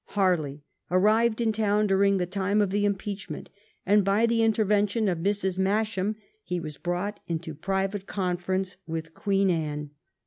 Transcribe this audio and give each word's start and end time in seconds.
Harley 0.15 0.63
arrived 0.89 1.39
in 1.39 1.51
town 1.51 1.85
during 1.85 2.17
the 2.17 2.25
time 2.25 2.59
of 2.59 2.71
the 2.71 2.85
impeachment, 2.85 3.51
and 3.85 4.03
by 4.03 4.25
the 4.25 4.41
intervention 4.41 5.07
of 5.07 5.19
Mrs. 5.19 5.59
Masham 5.59 6.15
he 6.41 6.59
was 6.59 6.77
brought 6.79 7.19
into 7.27 7.53
private 7.53 8.07
conference 8.07 8.77
with 8.87 9.13
Queen 9.13 9.51
Anne. 9.51 9.91